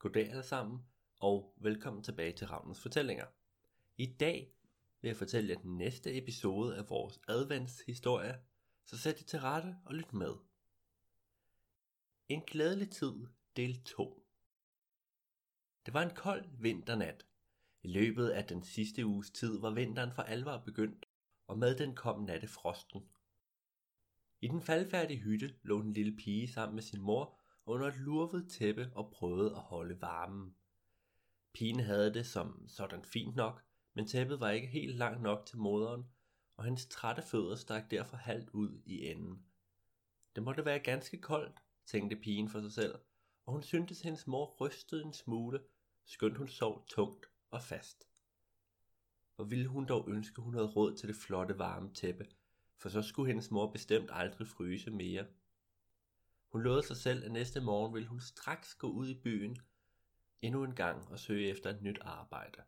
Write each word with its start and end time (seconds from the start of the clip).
Goddag 0.00 0.30
alle 0.30 0.42
sammen, 0.42 0.80
og 1.16 1.54
velkommen 1.56 2.02
tilbage 2.02 2.32
til 2.32 2.46
Ravnens 2.46 2.80
Fortællinger. 2.80 3.26
I 3.96 4.06
dag 4.06 4.54
vil 5.00 5.08
jeg 5.08 5.16
fortælle 5.16 5.50
jer 5.50 5.60
den 5.60 5.78
næste 5.78 6.18
episode 6.18 6.76
af 6.76 6.90
vores 6.90 7.20
adventshistorie, 7.28 8.40
så 8.84 8.98
sæt 8.98 9.20
jer 9.20 9.26
til 9.26 9.40
rette 9.40 9.76
og 9.84 9.94
lyt 9.94 10.12
med. 10.12 10.34
En 12.28 12.40
glædelig 12.40 12.90
tid, 12.90 13.12
del 13.56 13.82
2. 13.84 14.26
Det 15.86 15.94
var 15.94 16.02
en 16.02 16.14
kold 16.14 16.44
vinternat. 16.58 17.26
I 17.82 17.88
løbet 17.88 18.28
af 18.28 18.44
den 18.44 18.62
sidste 18.62 19.06
uges 19.06 19.30
tid 19.30 19.58
var 19.58 19.70
vinteren 19.70 20.12
for 20.12 20.22
alvor 20.22 20.58
begyndt, 20.58 21.06
og 21.46 21.58
med 21.58 21.78
den 21.78 21.94
kom 21.94 22.22
nattefrosten. 22.22 23.08
I 24.40 24.48
den 24.48 24.62
faldfærdige 24.62 25.20
hytte 25.20 25.54
lå 25.62 25.80
en 25.80 25.92
lille 25.92 26.16
pige 26.16 26.52
sammen 26.52 26.74
med 26.74 26.82
sin 26.82 27.00
mor 27.00 27.39
under 27.66 27.86
et 27.86 27.96
lurvet 27.96 28.48
tæppe 28.50 28.90
og 28.94 29.10
prøvede 29.10 29.50
at 29.50 29.60
holde 29.60 30.00
varmen. 30.00 30.54
Pigen 31.52 31.80
havde 31.80 32.14
det 32.14 32.26
som 32.26 32.68
sådan 32.68 33.04
fint 33.04 33.36
nok, 33.36 33.64
men 33.94 34.06
tæppet 34.06 34.40
var 34.40 34.50
ikke 34.50 34.68
helt 34.68 34.96
langt 34.96 35.22
nok 35.22 35.46
til 35.46 35.58
moderen, 35.58 36.04
og 36.56 36.64
hendes 36.64 36.86
trætte 36.86 37.22
fødder 37.22 37.56
stak 37.56 37.90
derfor 37.90 38.16
halvt 38.16 38.50
ud 38.50 38.82
i 38.86 39.06
enden. 39.06 39.44
Det 40.34 40.42
måtte 40.42 40.64
være 40.64 40.78
ganske 40.78 41.20
koldt, 41.20 41.60
tænkte 41.86 42.16
pigen 42.16 42.48
for 42.48 42.60
sig 42.60 42.72
selv, 42.72 42.94
og 43.46 43.52
hun 43.52 43.62
syntes, 43.62 44.00
at 44.00 44.04
hendes 44.04 44.26
mor 44.26 44.56
rystede 44.60 45.04
en 45.04 45.12
smule, 45.12 45.60
skønt 46.04 46.36
hun 46.38 46.48
sov 46.48 46.86
tungt 46.88 47.30
og 47.50 47.62
fast. 47.62 48.08
Hvor 49.36 49.44
ville 49.44 49.66
hun 49.66 49.86
dog 49.86 50.08
ønske, 50.08 50.42
hun 50.42 50.54
havde 50.54 50.66
råd 50.66 50.96
til 50.96 51.08
det 51.08 51.16
flotte 51.16 51.58
varme 51.58 51.94
tæppe, 51.94 52.26
for 52.76 52.88
så 52.88 53.02
skulle 53.02 53.26
hendes 53.26 53.50
mor 53.50 53.72
bestemt 53.72 54.10
aldrig 54.12 54.48
fryse 54.48 54.90
mere. 54.90 55.26
Hun 56.52 56.62
lovede 56.62 56.86
sig 56.86 56.96
selv, 56.96 57.24
at 57.24 57.32
næste 57.32 57.60
morgen 57.60 57.94
ville 57.94 58.08
hun 58.08 58.20
straks 58.20 58.74
gå 58.74 58.86
ud 58.90 59.08
i 59.08 59.14
byen 59.14 59.58
endnu 60.42 60.64
en 60.64 60.74
gang 60.74 61.08
og 61.08 61.18
søge 61.18 61.48
efter 61.48 61.70
et 61.70 61.82
nyt 61.82 61.98
arbejde. 62.00 62.62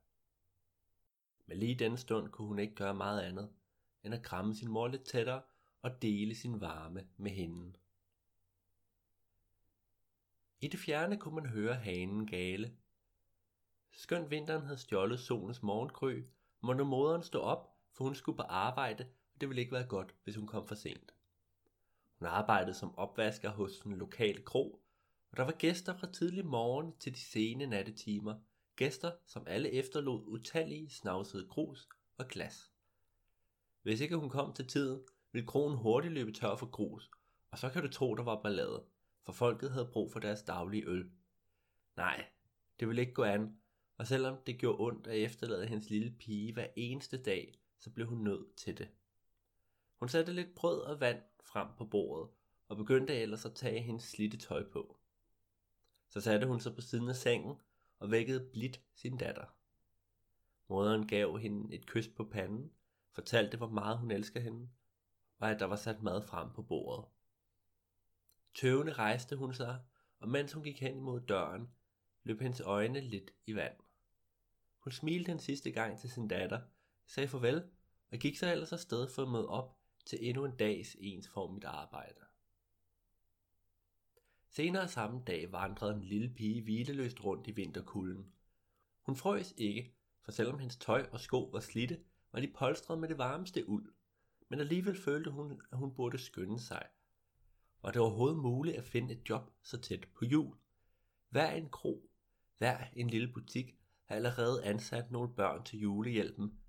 Men 1.47 1.59
lige 1.59 1.75
denne 1.75 1.98
stund 1.98 2.29
kunne 2.29 2.48
hun 2.48 2.59
ikke 2.59 2.75
gøre 2.75 2.95
meget 2.95 3.20
andet, 3.20 3.53
end 4.05 4.15
at 4.15 4.23
kramme 4.23 4.55
sin 4.55 4.70
mor 4.70 4.89
lidt 4.89 5.05
tættere 5.05 5.42
og 5.83 6.03
dele 6.03 6.34
sin 6.34 6.61
varme 6.61 7.07
med 7.17 7.31
hende. 7.31 7.73
I 10.61 10.69
det 10.69 10.81
fjerne 10.81 11.17
kunne 11.17 11.35
man 11.35 11.47
høre 11.47 11.75
hanen 11.75 12.27
gale. 12.27 12.77
Skønt 13.91 14.31
vinteren 14.31 14.62
havde 14.62 14.79
stjålet 14.79 15.20
solens 15.20 15.62
morgenkry, 15.62 16.23
måtte 16.61 16.85
moderen 16.85 17.23
stå 17.23 17.41
op, 17.41 17.77
for 17.92 18.05
hun 18.05 18.14
skulle 18.14 18.37
på 18.37 18.42
arbejde, 18.42 19.05
og 19.35 19.41
det 19.41 19.48
ville 19.48 19.61
ikke 19.61 19.73
være 19.73 19.87
godt, 19.87 20.14
hvis 20.25 20.37
hun 20.37 20.47
kom 20.47 20.67
for 20.67 20.75
sent. 20.75 21.14
Hun 22.23 22.27
arbejdede 22.27 22.75
som 22.75 22.98
opvasker 22.98 23.51
hos 23.51 23.81
en 23.81 23.97
lokal 23.97 24.45
kro, 24.45 24.83
og 25.31 25.37
der 25.37 25.42
var 25.42 25.53
gæster 25.53 25.97
fra 25.97 26.12
tidlig 26.12 26.47
morgen 26.47 26.92
til 26.98 27.14
de 27.14 27.20
sene 27.20 27.67
nattetimer. 27.67 28.34
Gæster, 28.77 29.12
som 29.27 29.47
alle 29.47 29.70
efterlod 29.70 30.25
utallige 30.27 30.91
snavsede 30.91 31.48
grus 31.48 31.89
og 32.19 32.29
glas. 32.29 32.73
Hvis 33.83 34.01
ikke 34.01 34.17
hun 34.17 34.31
kom 34.31 34.53
til 34.55 34.67
tiden, 34.67 35.01
ville 35.33 35.47
kronen 35.47 35.79
hurtigt 35.79 36.14
løbe 36.14 36.33
tør 36.33 36.56
for 36.56 36.70
grus, 36.70 37.11
og 37.51 37.59
så 37.59 37.69
kan 37.70 37.83
du 37.83 37.89
tro, 37.89 38.14
der 38.14 38.23
var 38.23 38.42
ballade, 38.42 38.84
for 39.23 39.33
folket 39.33 39.70
havde 39.70 39.91
brug 39.92 40.12
for 40.12 40.20
deres 40.20 40.42
daglige 40.42 40.89
øl. 40.89 41.11
Nej, 41.97 42.27
det 42.81 42.89
ville 42.89 43.03
ikke 43.03 43.14
gå 43.14 43.25
an, 43.25 43.57
og 43.97 44.07
selvom 44.07 44.36
det 44.47 44.59
gjorde 44.59 44.81
ondt 44.81 45.07
at 45.07 45.19
efterlade 45.19 45.67
hendes 45.67 45.91
lille 45.91 46.14
pige 46.19 46.53
hver 46.53 46.67
eneste 46.77 47.23
dag, 47.23 47.55
så 47.79 47.91
blev 47.91 48.07
hun 48.07 48.25
nødt 48.25 48.57
til 48.57 48.79
det. 48.79 48.89
Hun 50.03 50.08
satte 50.08 50.33
lidt 50.33 50.55
brød 50.55 50.81
og 50.81 51.00
vand 51.00 51.22
frem 51.45 51.69
på 51.78 51.84
bordet, 51.84 52.31
og 52.69 52.77
begyndte 52.77 53.14
ellers 53.14 53.45
at 53.45 53.55
tage 53.55 53.81
hendes 53.81 54.05
slitte 54.05 54.36
tøj 54.36 54.64
på. 54.70 54.97
Så 56.08 56.20
satte 56.20 56.47
hun 56.47 56.61
sig 56.61 56.75
på 56.75 56.81
siden 56.81 57.08
af 57.08 57.17
sengen 57.17 57.56
og 57.98 58.11
vækkede 58.11 58.48
blidt 58.53 58.80
sin 58.95 59.17
datter. 59.17 59.45
Moderen 60.68 61.07
gav 61.07 61.39
hende 61.39 61.74
et 61.74 61.86
kys 61.86 62.08
på 62.08 62.24
panden, 62.24 62.73
fortalte 63.11 63.57
hvor 63.57 63.68
meget 63.68 63.98
hun 63.98 64.11
elsker 64.11 64.41
hende, 64.41 64.68
og 65.39 65.51
at 65.51 65.61
der 65.61 65.67
var 65.67 65.77
sat 65.77 66.02
mad 66.02 66.23
frem 66.23 66.52
på 66.52 66.62
bordet. 66.62 67.05
Tøvende 68.55 68.92
rejste 68.92 69.36
hun 69.36 69.55
sig, 69.55 69.80
og 70.20 70.29
mens 70.29 70.52
hun 70.52 70.62
gik 70.62 70.80
hen 70.80 70.96
imod 70.96 71.20
døren, 71.20 71.70
løb 72.24 72.41
hendes 72.41 72.61
øjne 72.61 73.01
lidt 73.01 73.30
i 73.46 73.55
vand. 73.55 73.77
Hun 74.79 74.92
smilte 74.92 75.33
en 75.33 75.39
sidste 75.39 75.70
gang 75.70 75.98
til 75.98 76.11
sin 76.11 76.29
datter, 76.29 76.61
sagde 77.07 77.29
farvel 77.29 77.70
og 78.12 78.18
gik 78.18 78.36
så 78.36 78.52
ellers 78.52 78.73
afsted 78.73 79.08
for 79.08 79.23
at 79.23 79.29
møde 79.29 79.48
op 79.48 79.82
til 80.05 80.18
endnu 80.29 80.45
en 80.45 80.57
dags 80.57 80.96
ensformigt 81.01 81.64
arbejde. 81.64 82.20
Senere 84.48 84.89
samme 84.89 85.23
dag 85.27 85.52
vandrede 85.52 85.95
en 85.95 86.02
lille 86.02 86.29
pige 86.29 86.63
hvileløst 86.63 87.24
rundt 87.24 87.48
i 87.48 87.51
vinterkulden. 87.51 88.33
Hun 89.02 89.17
frøs 89.17 89.55
ikke, 89.57 89.95
for 90.23 90.33
selvom 90.33 90.58
hendes 90.58 90.77
tøj 90.77 91.08
og 91.12 91.20
sko 91.20 91.45
var 91.45 91.61
slidte, 91.61 92.01
var 92.33 92.41
de 92.41 92.52
polstret 92.55 92.98
med 92.98 93.08
det 93.08 93.18
varmeste 93.18 93.68
uld. 93.68 93.95
Men 94.48 94.61
alligevel 94.61 95.02
følte 95.02 95.30
hun, 95.30 95.61
at 95.73 95.79
hun 95.79 95.95
burde 95.95 96.18
skynde 96.18 96.61
sig. 96.61 96.86
Var 97.83 97.91
det 97.91 98.01
overhovedet 98.01 98.39
muligt 98.39 98.77
at 98.77 98.85
finde 98.85 99.14
et 99.14 99.29
job 99.29 99.51
så 99.62 99.80
tæt 99.80 100.08
på 100.14 100.24
jul? 100.24 100.57
Hver 101.29 101.51
en 101.51 101.70
kro, 101.70 102.11
hver 102.58 102.85
en 102.92 103.11
lille 103.11 103.33
butik 103.33 103.77
havde 104.05 104.17
allerede 104.17 104.64
ansat 104.64 105.11
nogle 105.11 105.35
børn 105.35 105.64
til 105.64 105.79
julehjælpen, 105.79 106.61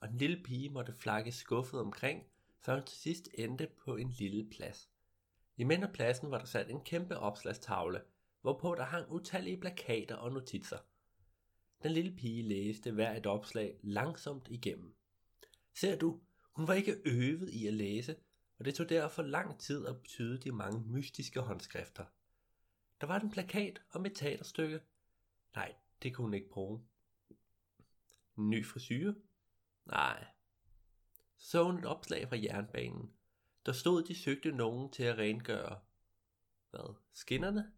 og 0.00 0.08
den 0.08 0.18
lille 0.18 0.42
pige 0.44 0.70
måtte 0.70 0.92
flakke 0.92 1.32
skuffet 1.32 1.80
omkring, 1.80 2.26
som 2.64 2.82
til 2.82 2.98
sidst 2.98 3.28
endte 3.34 3.68
på 3.78 3.96
en 3.96 4.10
lille 4.10 4.50
plads. 4.50 4.90
I 5.56 5.64
midten 5.64 5.84
af 5.84 5.92
pladsen 5.92 6.30
var 6.30 6.38
der 6.38 6.44
sat 6.44 6.70
en 6.70 6.84
kæmpe 6.84 7.18
opslagstavle, 7.18 8.02
hvorpå 8.40 8.74
der 8.74 8.84
hang 8.84 9.12
utallige 9.12 9.60
plakater 9.60 10.16
og 10.16 10.32
notitser. 10.32 10.78
Den 11.82 11.92
lille 11.92 12.16
pige 12.16 12.42
læste 12.42 12.90
hver 12.90 13.16
et 13.16 13.26
opslag 13.26 13.78
langsomt 13.82 14.48
igennem. 14.50 14.94
Ser 15.74 15.96
du, 15.96 16.20
hun 16.52 16.68
var 16.68 16.74
ikke 16.74 17.00
øvet 17.04 17.50
i 17.50 17.66
at 17.66 17.74
læse, 17.74 18.16
og 18.58 18.64
det 18.64 18.74
tog 18.74 18.88
derfor 18.88 19.22
lang 19.22 19.60
tid 19.60 19.86
at 19.86 20.00
betyde 20.00 20.38
de 20.38 20.52
mange 20.52 20.80
mystiske 20.80 21.40
håndskrifter. 21.40 22.04
Der 23.00 23.06
var 23.06 23.20
en 23.20 23.30
plakat 23.30 23.82
om 23.90 24.06
et 24.06 24.14
teaterstykke. 24.14 24.80
Nej, 25.54 25.74
det 26.02 26.14
kunne 26.14 26.24
hun 26.24 26.34
ikke 26.34 26.50
bruge. 26.50 26.80
En 28.38 28.50
ny 28.50 28.66
frisyr? 28.66 29.14
Nej. 29.86 30.33
Så 31.44 31.64
hun 31.64 31.78
et 31.78 31.84
opslag 31.84 32.28
fra 32.28 32.36
jernbanen. 32.42 33.12
Der 33.66 33.72
stod, 33.72 34.02
de 34.02 34.14
søgte 34.14 34.52
nogen 34.52 34.90
til 34.90 35.02
at 35.02 35.18
rengøre. 35.18 35.78
Hvad? 36.70 36.94
Skinnerne? 37.12 37.72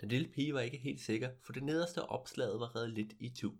Den 0.00 0.08
lille 0.08 0.28
pige 0.28 0.54
var 0.54 0.60
ikke 0.60 0.76
helt 0.76 1.00
sikker, 1.00 1.30
for 1.42 1.52
det 1.52 1.62
nederste 1.62 2.02
opslag 2.02 2.48
var 2.48 2.76
reddet 2.76 2.90
lidt 2.90 3.12
i 3.18 3.28
tu. 3.28 3.52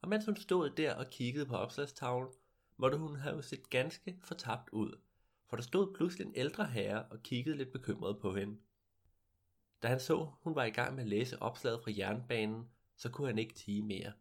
Og 0.00 0.08
mens 0.08 0.24
hun 0.24 0.36
stod 0.36 0.70
der 0.70 0.94
og 0.94 1.10
kiggede 1.10 1.46
på 1.46 1.56
opslagstavlen, 1.56 2.28
måtte 2.76 2.98
hun 2.98 3.16
have 3.16 3.42
set 3.42 3.70
ganske 3.70 4.18
fortabt 4.24 4.70
ud, 4.70 5.00
for 5.46 5.56
der 5.56 5.62
stod 5.62 5.94
pludselig 5.94 6.26
en 6.26 6.34
ældre 6.36 6.66
herre 6.66 7.04
og 7.04 7.22
kiggede 7.22 7.56
lidt 7.56 7.72
bekymret 7.72 8.18
på 8.18 8.34
hende. 8.34 8.58
Da 9.82 9.88
han 9.88 10.00
så, 10.00 10.30
hun 10.40 10.54
var 10.54 10.64
i 10.64 10.70
gang 10.70 10.94
med 10.94 11.02
at 11.02 11.08
læse 11.08 11.42
opslaget 11.42 11.82
fra 11.82 11.92
jernbanen, 11.96 12.70
så 12.96 13.10
kunne 13.10 13.26
han 13.26 13.38
ikke 13.38 13.54
tige 13.54 13.82
mere. 13.82 14.12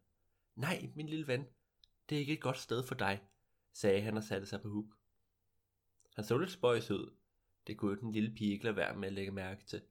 Nej, 0.56 0.90
min 0.96 1.10
lille 1.10 1.28
ven, 1.28 1.46
det 2.10 2.16
er 2.16 2.20
ikke 2.20 2.34
et 2.34 2.42
godt 2.42 2.58
sted 2.58 2.84
for 2.84 2.96
dig, 2.96 3.20
sagde 3.74 4.02
han 4.02 4.18
og 4.18 4.24
satte 4.24 4.48
sig 4.48 4.62
på 4.62 4.70
huk. 4.70 4.86
Han 6.16 6.24
så 6.24 6.38
lidt 6.38 6.52
spøjs 6.52 6.92
ud. 6.92 7.14
Det 7.68 7.78
kunne 7.78 8.00
den 8.00 8.12
lille 8.12 8.36
pige 8.36 8.52
ikke 8.52 8.64
lade 8.64 8.76
være 8.76 8.96
med 8.96 9.08
at 9.08 9.14
lægge 9.14 9.32
mærke 9.32 9.66
til. 9.66 9.82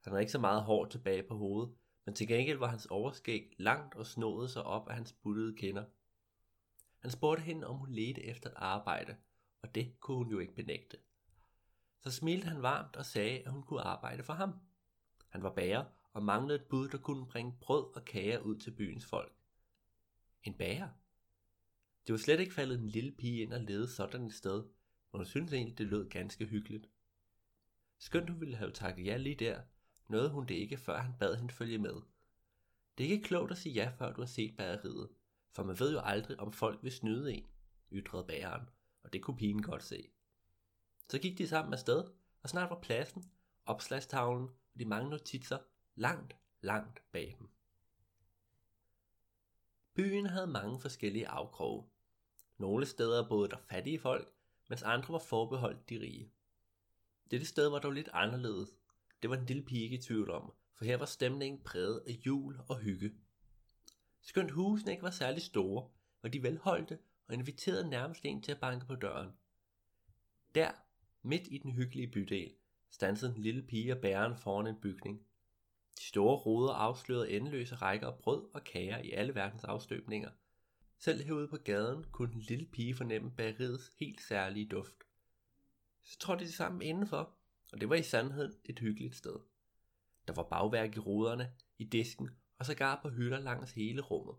Han 0.00 0.12
havde 0.12 0.22
ikke 0.22 0.32
så 0.32 0.38
meget 0.38 0.62
hår 0.62 0.84
tilbage 0.84 1.22
på 1.22 1.36
hovedet, 1.36 1.74
men 2.04 2.14
til 2.14 2.28
gengæld 2.28 2.58
var 2.58 2.66
hans 2.66 2.86
overskæg 2.86 3.54
langt 3.58 3.94
og 3.94 4.06
snodede 4.06 4.48
sig 4.48 4.62
op 4.62 4.88
af 4.88 4.94
hans 4.94 5.12
buttede 5.12 5.56
kinder. 5.56 5.84
Han 6.98 7.10
spurgte 7.10 7.42
hende, 7.42 7.66
om 7.66 7.76
hun 7.76 7.92
ledte 7.92 8.24
efter 8.24 8.50
et 8.50 8.56
arbejde, 8.56 9.16
og 9.62 9.74
det 9.74 10.00
kunne 10.00 10.16
hun 10.16 10.30
jo 10.30 10.38
ikke 10.38 10.54
benægte. 10.54 10.96
Så 12.00 12.10
smilte 12.10 12.48
han 12.48 12.62
varmt 12.62 12.96
og 12.96 13.06
sagde, 13.06 13.38
at 13.38 13.52
hun 13.52 13.62
kunne 13.62 13.80
arbejde 13.80 14.22
for 14.22 14.32
ham. 14.32 14.60
Han 15.28 15.42
var 15.42 15.54
bager 15.54 15.84
og 16.12 16.22
manglede 16.22 16.58
et 16.58 16.68
bud, 16.68 16.88
der 16.88 16.98
kunne 16.98 17.26
bringe 17.26 17.56
brød 17.60 17.96
og 17.96 18.04
kager 18.04 18.38
ud 18.38 18.56
til 18.56 18.70
byens 18.70 19.06
folk. 19.06 19.32
En 20.42 20.54
bager? 20.54 20.88
Det 22.08 22.12
var 22.12 22.18
slet 22.18 22.40
ikke 22.40 22.54
faldet 22.54 22.78
en 22.80 22.88
lille 22.88 23.12
pige 23.12 23.42
ind 23.42 23.52
og 23.52 23.60
lede 23.60 23.88
sådan 23.88 24.26
et 24.26 24.34
sted, 24.34 24.62
men 25.12 25.18
hun 25.18 25.26
syntes 25.26 25.52
egentlig, 25.52 25.78
det 25.78 25.86
lød 25.86 26.08
ganske 26.08 26.44
hyggeligt. 26.46 26.88
Skønt 27.98 28.30
hun 28.30 28.40
ville 28.40 28.56
have 28.56 28.70
takket 28.70 29.06
ja 29.06 29.16
lige 29.16 29.34
der, 29.34 29.60
nåede 30.06 30.30
hun 30.30 30.46
det 30.46 30.54
ikke, 30.54 30.76
før 30.76 30.98
han 30.98 31.12
bad 31.20 31.36
hende 31.36 31.54
følge 31.54 31.78
med. 31.78 31.94
Det 32.98 33.06
er 33.06 33.10
ikke 33.10 33.24
klogt 33.24 33.52
at 33.52 33.58
sige 33.58 33.72
ja, 33.72 33.92
før 33.98 34.12
du 34.12 34.20
har 34.20 34.26
set 34.26 34.56
bageriet, 34.56 35.08
for 35.52 35.64
man 35.64 35.78
ved 35.78 35.92
jo 35.92 36.00
aldrig, 36.00 36.40
om 36.40 36.52
folk 36.52 36.82
vil 36.82 36.92
snyde 36.92 37.34
en, 37.34 37.46
ytrede 37.92 38.24
bageren, 38.24 38.68
og 39.02 39.12
det 39.12 39.22
kunne 39.22 39.36
pigen 39.36 39.62
godt 39.62 39.82
se. 39.82 40.08
Så 41.08 41.18
gik 41.18 41.38
de 41.38 41.48
sammen 41.48 41.72
afsted, 41.72 42.04
og 42.42 42.48
snart 42.48 42.70
var 42.70 42.80
pladsen, 42.80 43.30
opslagstavlen 43.66 44.48
og 44.48 44.78
de 44.78 44.84
mange 44.84 45.10
notitser 45.10 45.58
langt, 45.94 46.36
langt 46.60 47.02
bag 47.12 47.36
dem. 47.38 47.48
Byen 49.94 50.26
havde 50.26 50.46
mange 50.46 50.80
forskellige 50.80 51.28
afkroge. 51.28 51.84
Nogle 52.58 52.86
steder 52.86 53.28
boede 53.28 53.48
der 53.48 53.56
fattige 53.70 53.98
folk, 53.98 54.32
mens 54.68 54.82
andre 54.82 55.12
var 55.12 55.18
forbeholdt 55.18 55.88
de 55.88 56.00
rige. 56.00 56.30
Dette 57.30 57.46
sted 57.46 57.68
var 57.68 57.78
dog 57.78 57.92
lidt 57.92 58.08
anderledes. 58.12 58.68
Det 59.22 59.30
var 59.30 59.36
en 59.36 59.46
lille 59.46 59.62
pige 59.62 59.88
i 59.88 60.02
tvivl 60.02 60.30
om, 60.30 60.52
for 60.74 60.84
her 60.84 60.96
var 60.96 61.06
stemningen 61.06 61.62
præget 61.62 62.02
af 62.06 62.12
jul 62.26 62.60
og 62.68 62.78
hygge. 62.78 63.14
Skønt 64.20 64.50
husene 64.50 64.92
ikke 64.92 65.02
var 65.02 65.10
særlig 65.10 65.42
store, 65.42 65.88
var 66.22 66.28
de 66.28 66.42
velholdte 66.42 66.98
og 67.28 67.34
inviterede 67.34 67.90
nærmest 67.90 68.24
en 68.24 68.42
til 68.42 68.52
at 68.52 68.60
banke 68.60 68.86
på 68.86 68.94
døren. 68.94 69.32
Der, 70.54 70.70
midt 71.22 71.46
i 71.50 71.58
den 71.58 71.72
hyggelige 71.72 72.10
bydel, 72.12 72.54
stansede 72.90 73.34
en 73.36 73.42
lille 73.42 73.62
pige 73.62 73.92
og 73.92 73.98
bæren 73.98 74.36
foran 74.36 74.66
en 74.66 74.80
bygning. 74.80 75.26
De 75.98 76.04
store 76.04 76.36
ruder 76.36 76.72
afslørede 76.72 77.30
endeløse 77.30 77.74
rækker 77.74 78.06
af 78.06 78.18
brød 78.18 78.48
og 78.54 78.64
kager 78.64 78.98
i 78.98 79.10
alle 79.10 79.34
verdens 79.34 79.64
afstøbninger. 79.64 80.30
Selv 80.98 81.24
herude 81.24 81.48
på 81.48 81.56
gaden 81.56 82.04
kunne 82.12 82.32
den 82.32 82.40
lille 82.40 82.66
pige 82.66 82.94
fornemme 82.94 83.30
bageriets 83.30 83.92
helt 83.96 84.20
særlige 84.20 84.66
duft. 84.66 84.94
Så 86.02 86.18
trådte 86.18 86.44
de 86.44 86.52
sammen 86.52 86.82
indenfor, 86.82 87.34
og 87.72 87.80
det 87.80 87.88
var 87.88 87.94
i 87.94 88.02
sandhed 88.02 88.58
et 88.64 88.78
hyggeligt 88.78 89.16
sted. 89.16 89.36
Der 90.28 90.34
var 90.34 90.42
bagværk 90.42 90.96
i 90.96 90.98
ruderne, 90.98 91.52
i 91.78 91.84
disken 91.84 92.30
og 92.58 92.66
sågar 92.66 93.00
på 93.02 93.08
hylder 93.08 93.40
langs 93.40 93.72
hele 93.72 94.02
rummet. 94.02 94.36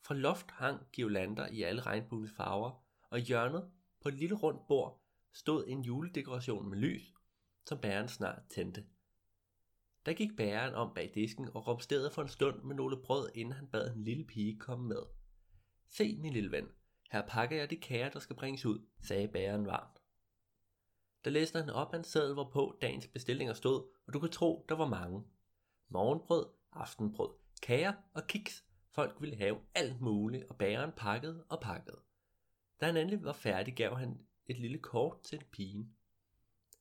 Fra 0.00 0.14
loft 0.14 0.50
hang 0.50 0.86
girlander 0.92 1.46
i 1.46 1.62
alle 1.62 1.82
regnbuens 1.82 2.32
farver, 2.32 2.84
og 3.10 3.18
i 3.18 3.22
hjørnet 3.22 3.70
på 4.00 4.08
et 4.08 4.14
lille 4.14 4.34
rundt 4.34 4.66
bord 4.66 5.02
stod 5.32 5.64
en 5.66 5.82
juledekoration 5.82 6.70
med 6.70 6.78
lys, 6.78 7.12
som 7.66 7.78
bæren 7.80 8.08
snart 8.08 8.42
tændte. 8.50 8.84
Der 10.06 10.12
gik 10.12 10.36
bæren 10.36 10.74
om 10.74 10.94
bag 10.94 11.10
disken 11.14 11.48
og 11.54 11.66
rumsterede 11.66 12.10
for 12.10 12.22
en 12.22 12.28
stund 12.28 12.62
med 12.62 12.76
nogle 12.76 13.02
brød, 13.02 13.30
inden 13.34 13.54
han 13.54 13.66
bad 13.66 13.94
en 13.94 14.04
lille 14.04 14.24
pige 14.24 14.58
komme 14.58 14.88
med. 14.88 15.17
Se, 15.88 16.16
min 16.16 16.32
lille 16.32 16.50
ven, 16.50 16.68
her 17.10 17.26
pakker 17.26 17.56
jeg 17.56 17.70
de 17.70 17.76
kager, 17.76 18.08
der 18.08 18.18
skal 18.18 18.36
bringes 18.36 18.66
ud, 18.66 18.86
sagde 19.00 19.28
bæren 19.28 19.66
varmt. 19.66 20.02
Der 21.24 21.30
læste 21.30 21.58
han 21.58 21.70
op 21.70 21.94
en 21.94 22.04
seddel, 22.04 22.34
hvorpå 22.34 22.78
dagens 22.82 23.06
bestillinger 23.06 23.54
stod, 23.54 23.88
og 24.06 24.12
du 24.12 24.20
kan 24.20 24.30
tro, 24.30 24.66
der 24.68 24.74
var 24.74 24.86
mange. 24.86 25.24
Morgenbrød, 25.88 26.46
aftenbrød, 26.72 27.30
kager 27.62 27.92
og 28.14 28.26
kiks. 28.26 28.64
Folk 28.90 29.20
ville 29.20 29.36
have 29.36 29.60
alt 29.74 30.00
muligt, 30.00 30.44
og 30.44 30.56
bæren 30.56 30.92
pakkede 30.96 31.44
og 31.48 31.60
pakkede. 31.60 32.00
Da 32.80 32.86
han 32.86 32.96
endelig 32.96 33.24
var 33.24 33.32
færdig, 33.32 33.74
gav 33.74 33.96
han 33.96 34.26
et 34.46 34.58
lille 34.58 34.78
kort 34.78 35.22
til 35.22 35.44
pigen. 35.52 35.96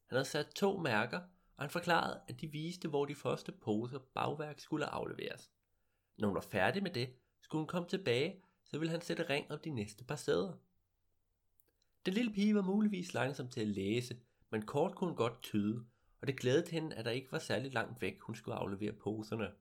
Han 0.07 0.15
havde 0.15 0.25
sat 0.25 0.47
to 0.47 0.77
mærker, 0.77 1.19
og 1.55 1.63
han 1.63 1.69
forklarede, 1.69 2.21
at 2.27 2.41
de 2.41 2.47
viste, 2.47 2.87
hvor 2.87 3.05
de 3.05 3.15
første 3.15 3.51
poser 3.51 3.99
bagværk 3.99 4.59
skulle 4.59 4.85
afleveres. 4.85 5.51
Når 6.17 6.27
hun 6.27 6.35
var 6.35 6.41
færdig 6.41 6.83
med 6.83 6.91
det, 6.91 7.13
skulle 7.41 7.59
hun 7.59 7.67
komme 7.67 7.89
tilbage, 7.89 8.41
så 8.67 8.79
ville 8.79 8.91
han 8.91 9.01
sætte 9.01 9.29
ring 9.29 9.51
om 9.51 9.59
de 9.59 9.69
næste 9.69 10.03
par 10.03 10.15
sæder. 10.15 10.53
Den 12.05 12.13
lille 12.13 12.33
pige 12.33 12.55
var 12.55 12.61
muligvis 12.61 13.13
langsom 13.13 13.49
til 13.49 13.61
at 13.61 13.67
læse, 13.67 14.19
men 14.49 14.65
kort 14.65 14.95
kunne 14.95 15.07
hun 15.07 15.17
godt 15.17 15.41
tyde, 15.41 15.85
og 16.21 16.27
det 16.27 16.39
glædede 16.39 16.71
hende, 16.71 16.95
at 16.95 17.05
der 17.05 17.11
ikke 17.11 17.31
var 17.31 17.39
særlig 17.39 17.73
langt 17.73 18.01
væk, 18.01 18.19
hun 18.21 18.35
skulle 18.35 18.55
aflevere 18.55 18.93
poserne. 18.93 19.51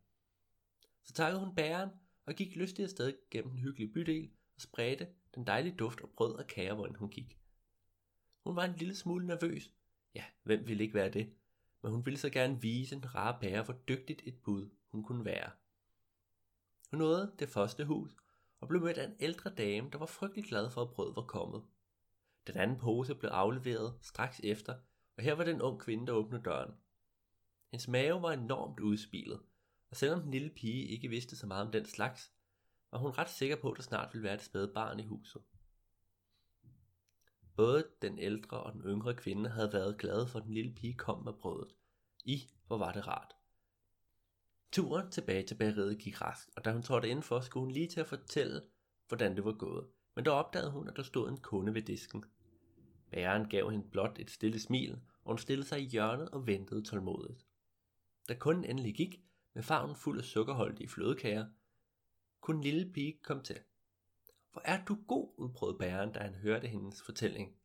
Så 1.03 1.13
takkede 1.13 1.45
hun 1.45 1.55
bæren 1.55 1.91
og 2.27 2.35
gik 2.35 2.57
lystig 2.57 2.83
afsted 2.83 3.17
gennem 3.31 3.51
den 3.51 3.59
hyggelige 3.59 3.93
bydel 3.93 4.31
og 4.55 4.61
spredte 4.61 5.09
den 5.35 5.47
dejlige 5.47 5.77
duft 5.77 6.01
af 6.01 6.09
brød 6.09 6.35
og 6.35 6.47
kager, 6.47 6.75
hvor 6.75 6.89
hun 6.99 7.11
gik. 7.11 7.39
Hun 8.45 8.57
var 8.57 8.65
en 8.65 8.77
lille 8.77 8.97
smule 8.97 9.27
nervøs. 9.27 9.71
Ja, 10.15 10.25
hvem 10.43 10.69
ville 10.69 10.83
ikke 10.83 10.95
være 10.95 11.11
det? 11.11 11.33
Men 11.83 11.93
hun 11.93 12.07
ville 12.07 12.19
så 12.19 12.31
gerne 12.31 12.61
vise 12.61 12.95
den 12.95 13.15
rare 13.15 13.39
bære, 13.41 13.63
hvor 13.63 13.75
dygtigt 13.89 14.23
et 14.25 14.39
bud 14.43 14.71
hun 14.89 15.03
kunne 15.03 15.25
være. 15.25 15.51
Hun 16.91 16.99
nåede 16.99 17.33
det 17.39 17.49
første 17.49 17.85
hus 17.85 18.17
og 18.67 18.71
blev 18.71 18.83
mødt 18.83 18.99
af 18.99 19.05
en 19.07 19.17
ældre 19.21 19.51
dame, 19.51 19.91
der 19.93 19.99
var 19.99 20.07
frygtelig 20.07 20.45
glad 20.45 20.71
for, 20.71 20.83
at 20.83 20.91
brødet 20.91 21.17
var 21.17 21.23
kommet. 21.23 21.63
Den 22.47 22.57
anden 22.57 22.79
pose 22.79 23.15
blev 23.15 23.31
afleveret 23.31 23.99
straks 24.03 24.41
efter, 24.45 24.75
og 25.17 25.23
her 25.23 25.35
var 25.35 25.45
den 25.45 25.63
ung 25.63 25.81
kvinde, 25.81 26.07
der 26.07 26.13
åbnede 26.13 26.43
døren. 26.43 26.75
Hendes 27.71 27.89
mave 27.89 28.23
var 28.23 28.33
enormt 28.33 28.81
udspilet, 28.81 29.41
og 29.91 29.97
selvom 29.97 30.21
den 30.21 30.31
lille 30.31 30.51
pige 30.51 30.87
ikke 30.87 31.09
vidste 31.09 31.37
så 31.37 31.47
meget 31.47 31.67
om 31.67 31.73
den 31.73 31.85
slags, 31.85 32.33
var 32.93 32.99
hun 32.99 33.11
ret 33.11 33.31
sikker 33.31 33.57
på, 33.57 33.71
at 33.71 33.77
der 33.77 33.83
snart 33.83 34.15
ville 34.15 34.25
være 34.25 34.35
et 34.35 34.43
spæde 34.43 34.73
barn 34.75 35.01
i 35.01 35.07
huset. 35.07 35.43
Både 37.57 37.89
den 38.03 38.19
ældre 38.19 38.63
og 38.63 38.73
den 38.73 38.83
yngre 38.83 39.15
kvinde 39.15 39.51
havde 39.51 39.73
været 39.73 39.99
glade 39.99 40.29
for, 40.29 40.39
at 40.39 40.45
den 40.45 40.55
lille 40.55 40.75
pige 40.75 40.95
kom 40.95 41.25
med 41.25 41.33
brødet. 41.33 41.73
I, 42.25 42.51
hvor 42.67 42.79
var 42.79 42.93
det 42.93 43.07
rart. 43.07 43.36
Turen 44.77 45.11
tilbage 45.11 45.43
til 45.43 45.55
bageriet 45.55 45.99
gik 45.99 46.23
rask, 46.23 46.49
og 46.57 46.65
da 46.65 46.73
hun 46.73 46.83
trådte 46.83 47.09
indenfor, 47.09 47.41
skulle 47.41 47.65
hun 47.65 47.71
lige 47.71 47.89
til 47.89 48.01
at 48.01 48.07
fortælle, 48.07 48.63
hvordan 49.09 49.37
det 49.37 49.45
var 49.45 49.53
gået. 49.53 49.87
Men 50.15 50.25
der 50.25 50.31
opdagede 50.31 50.71
hun, 50.71 50.89
at 50.89 50.97
der 50.97 51.03
stod 51.03 51.29
en 51.29 51.37
kunde 51.37 51.75
ved 51.75 51.83
disken. 51.83 52.25
Bæreren 53.11 53.49
gav 53.49 53.71
hende 53.71 53.91
blot 53.91 54.19
et 54.19 54.31
stille 54.31 54.61
smil, 54.61 54.93
og 55.25 55.31
hun 55.31 55.39
stillede 55.39 55.69
sig 55.69 55.81
i 55.81 55.89
hjørnet 55.89 56.29
og 56.29 56.47
ventede 56.47 56.83
tålmodigt. 56.83 57.47
Da 58.29 58.35
kunden 58.35 58.65
endelig 58.65 58.95
gik, 58.95 59.21
med 59.55 59.63
farven 59.63 59.97
fuld 59.97 60.19
af 60.19 60.25
sukkerholdige 60.25 60.89
flødekager, 60.89 61.47
kunne 62.41 62.57
en 62.57 62.65
lille 62.65 62.93
pige 62.93 63.19
komme 63.23 63.43
til. 63.43 63.59
Hvor 64.53 64.63
er 64.65 64.85
du 64.85 64.99
god, 65.09 65.35
udbrød 65.37 65.79
bæren, 65.79 66.13
da 66.13 66.19
han 66.21 66.35
hørte 66.35 66.67
hendes 66.67 67.03
fortælling. 67.03 67.57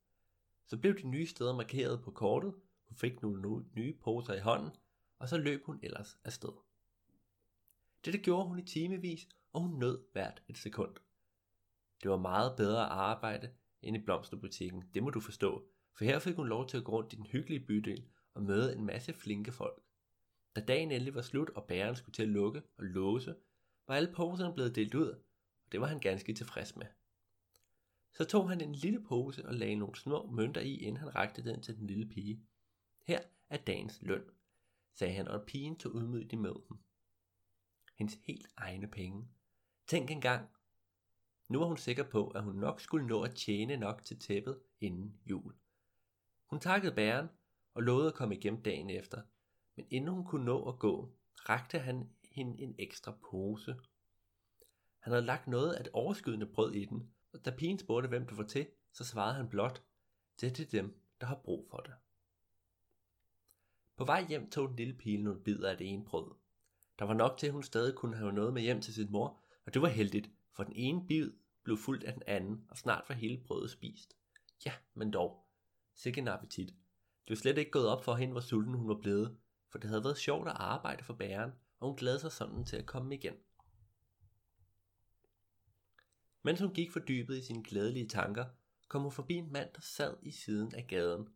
Så 0.68 0.78
blev 0.78 0.98
de 0.98 1.08
nye 1.08 1.28
steder 1.28 1.56
markeret 1.56 2.02
på 2.04 2.12
kortet, 2.12 2.54
hun 2.88 2.98
fik 2.98 3.22
nogle 3.22 3.66
nye 3.76 3.94
poser 3.94 4.34
i 4.34 4.40
hånden, 4.40 4.72
og 5.20 5.30
så 5.30 5.38
løb 5.38 5.66
hun 5.66 5.80
ellers 5.84 6.18
afsted. 6.24 6.71
Dette 8.06 8.20
gjorde 8.20 8.48
hun 8.48 8.60
i 8.60 8.64
timevis, 8.64 9.28
og 9.54 9.62
hun 9.62 9.80
nød 9.80 10.00
hvert 10.12 10.42
et 10.48 10.58
sekund. 10.58 10.96
Det 12.04 12.12
var 12.12 12.18
meget 12.18 12.58
bedre 12.58 12.86
at 12.86 12.92
arbejde 12.92 13.50
end 13.82 13.98
i 13.98 14.00
blomsterbutikken, 14.00 14.84
det 14.94 15.04
må 15.04 15.10
du 15.10 15.20
forstå, 15.20 15.68
for 15.98 16.06
her 16.06 16.20
fik 16.20 16.36
hun 16.36 16.48
lov 16.48 16.68
til 16.68 16.78
at 16.78 16.84
gå 16.84 16.92
rundt 16.92 17.14
i 17.14 17.16
den 17.16 17.26
hyggelige 17.26 17.66
bydel 17.66 18.06
og 18.34 18.44
møde 18.44 18.76
en 18.76 18.86
masse 18.86 19.14
flinke 19.14 19.52
folk. 19.52 19.84
Da 20.56 20.62
dagen 20.62 20.92
endelig 20.92 21.16
var 21.16 21.22
slut, 21.22 21.50
og 21.50 21.64
bæren 21.64 21.96
skulle 21.96 22.14
til 22.14 22.24
at 22.24 22.30
lukke 22.30 22.62
og 22.78 22.84
låse, 22.84 23.36
var 23.88 23.96
alle 23.96 24.14
poserne 24.14 24.54
blevet 24.54 24.76
delt 24.76 24.96
ud, 24.96 25.08
og 25.66 25.72
det 25.72 25.82
var 25.82 25.88
han 25.88 26.00
ganske 26.00 26.34
tilfreds 26.34 26.76
med. 26.76 26.86
Så 28.14 28.26
tog 28.26 28.50
han 28.50 28.62
en 28.62 28.76
lille 28.76 29.04
pose 29.04 29.46
og 29.46 29.54
lagde 29.54 29.76
nogle 29.76 29.96
små 29.96 30.32
mønter 30.32 30.62
i, 30.62 30.76
inden 30.76 30.98
han 30.98 31.16
rakte 31.16 31.44
den 31.44 31.62
til 31.62 31.78
den 31.78 31.88
lille 31.88 32.06
pige. 32.06 32.42
Her 33.04 33.20
er 33.50 33.58
dagens 33.58 34.02
løn, 34.02 34.24
sagde 34.94 35.14
han, 35.14 35.28
og 35.28 35.46
pigen 35.46 35.76
tog 35.76 35.96
udmydigt 35.96 36.34
imod 36.34 36.62
dem. 36.70 36.78
Hendes 38.02 38.20
helt 38.24 38.48
egne 38.58 38.88
penge. 38.88 39.28
Tænk 39.88 40.12
engang. 40.12 40.50
Nu 41.50 41.60
var 41.60 41.66
hun 41.66 41.78
sikker 41.78 42.04
på, 42.04 42.28
at 42.28 42.44
hun 42.44 42.56
nok 42.56 42.82
skulle 42.82 43.08
nå 43.08 43.22
at 43.24 43.36
tjene 43.36 43.78
nok 43.78 44.04
til 44.04 44.20
tæppet 44.20 44.60
inden 44.80 45.20
jul. 45.26 45.54
Hun 46.46 46.60
takkede 46.60 46.96
bæren 46.96 47.28
og 47.74 47.84
lovede 47.84 48.08
at 48.08 48.14
komme 48.14 48.36
igennem 48.36 48.62
dagen 48.62 48.90
efter, 48.90 49.22
men 49.76 49.88
inden 49.90 50.14
hun 50.14 50.26
kunne 50.26 50.46
nå 50.46 50.70
at 50.70 50.80
gå, 50.80 51.14
rakte 51.50 51.80
han 51.80 52.10
hende 52.24 52.60
en 52.62 52.76
ekstra 52.80 53.12
pose. 53.12 53.76
Han 55.00 55.14
havde 55.14 55.26
lagt 55.26 55.48
noget 55.48 55.74
af 55.74 55.82
et 55.82 55.90
overskydende 55.94 56.46
brød 56.46 56.74
i 56.74 56.86
den, 56.86 57.14
og 57.34 57.46
da 57.46 57.56
pigen 57.58 57.80
spurgte, 57.80 58.10
hvem 58.10 58.28
det 58.28 58.38
var 58.38 58.48
til, 58.48 58.68
så 58.94 59.04
svarede 59.04 59.36
han 59.36 59.50
blot, 59.50 59.84
det 60.42 60.48
er 60.48 60.54
til 60.54 60.72
dem, 60.72 61.02
der 61.22 61.28
har 61.28 61.42
brug 61.44 61.68
for 61.70 61.78
det. 61.78 61.94
På 63.96 64.06
vej 64.06 64.26
hjem 64.28 64.50
tog 64.50 64.68
den 64.68 64.76
lille 64.76 64.94
pige 64.94 65.18
nogle 65.18 65.44
bidder 65.44 65.70
af 65.70 65.78
det 65.78 65.94
ene 65.94 66.06
brød. 66.06 66.41
Der 67.00 67.06
var 67.06 67.14
nok 67.14 67.38
til, 67.38 67.48
at 67.48 67.54
hun 67.54 67.64
stadig 67.64 67.96
kunne 67.96 68.18
have 68.18 68.34
noget 68.34 68.54
med 68.54 68.62
hjem 68.62 68.82
til 68.82 68.94
sin 68.94 69.12
mor, 69.12 69.42
og 69.66 69.74
det 69.74 69.82
var 69.82 69.88
heldigt, 69.88 70.30
for 70.54 70.64
den 70.64 70.74
ene 70.76 71.08
bid 71.08 71.32
blev 71.64 71.78
fuldt 71.78 72.04
af 72.04 72.14
den 72.14 72.24
anden, 72.28 72.66
og 72.70 72.78
snart 72.78 73.04
var 73.08 73.16
hele 73.16 73.38
brødet 73.38 73.72
spist. 73.72 74.14
Ja, 74.66 74.74
men 74.94 75.12
dog. 75.12 75.46
Sikke 75.96 76.22
en 76.22 76.28
appetit. 76.28 76.68
Det 76.68 77.30
var 77.30 77.36
slet 77.36 77.58
ikke 77.58 77.72
gået 77.72 77.88
op 77.88 78.04
for 78.04 78.16
hende, 78.16 78.32
hvor 78.32 78.42
sulten 78.42 78.74
hun 78.74 78.88
var 78.88 79.00
blevet, 79.02 79.38
for 79.70 79.80
det 79.80 79.90
havde 79.90 80.04
været 80.04 80.18
sjovt 80.18 80.48
at 80.48 80.56
arbejde 80.58 81.04
for 81.04 81.14
bæren, 81.14 81.52
og 81.80 81.88
hun 81.88 81.98
glædede 81.98 82.20
sig 82.20 82.32
sådan 82.32 82.66
til 82.66 82.76
at 82.76 82.86
komme 82.86 83.16
igen. 83.16 83.34
Mens 86.44 86.60
hun 86.60 86.74
gik 86.74 86.92
fordybet 86.92 87.38
i 87.38 87.46
sine 87.46 87.64
glædelige 87.64 88.08
tanker, 88.08 88.46
kom 88.88 89.02
hun 89.02 89.12
forbi 89.12 89.34
en 89.34 89.52
mand, 89.52 89.70
der 89.76 89.82
sad 89.82 90.18
i 90.24 90.32
siden 90.32 90.76
af 90.76 90.88
gaden. 90.88 91.28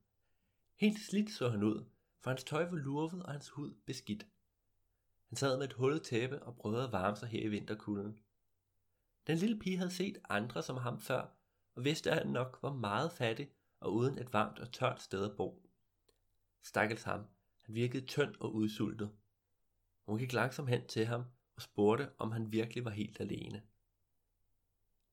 Helt 0.75 0.99
slidt 0.99 1.31
så 1.31 1.49
han 1.49 1.63
ud, 1.63 1.85
for 2.19 2.29
hans 2.29 2.43
tøj 2.43 2.69
var 2.69 2.77
lurvet 2.77 3.23
og 3.23 3.31
hans 3.31 3.49
hud 3.49 3.73
beskidt. 3.85 4.25
Han 5.27 5.35
sad 5.35 5.57
med 5.57 5.65
et 5.65 5.73
hullet 5.73 6.03
tæppe 6.03 6.43
og 6.43 6.55
prøvede 6.55 6.83
at 6.83 6.91
varme 6.91 7.17
sig 7.17 7.29
her 7.29 7.43
i 7.43 7.47
vinterkulden. 7.47 8.19
Den 9.27 9.37
lille 9.37 9.59
pige 9.59 9.77
havde 9.77 9.91
set 9.91 10.17
andre 10.29 10.63
som 10.63 10.77
ham 10.77 10.99
før, 10.99 11.27
og 11.75 11.83
vidste, 11.83 12.11
at 12.11 12.17
han 12.17 12.27
nok 12.27 12.59
var 12.61 12.73
meget 12.73 13.11
fattig 13.11 13.51
og 13.79 13.93
uden 13.93 14.17
et 14.17 14.33
varmt 14.33 14.59
og 14.59 14.71
tørt 14.71 15.01
sted 15.01 15.25
at 15.25 15.37
bo. 15.37 15.69
Stakkels 16.61 17.03
ham, 17.03 17.25
han 17.61 17.75
virkede 17.75 18.05
tynd 18.05 18.35
og 18.39 18.55
udsultet. 18.55 19.11
Hun 20.05 20.19
gik 20.19 20.33
langsomt 20.33 20.69
hen 20.69 20.87
til 20.87 21.05
ham 21.05 21.23
og 21.55 21.61
spurgte, 21.61 22.09
om 22.17 22.31
han 22.31 22.51
virkelig 22.51 22.85
var 22.85 22.91
helt 22.91 23.19
alene. 23.19 23.61